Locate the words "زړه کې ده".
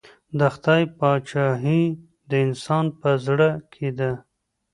3.25-4.11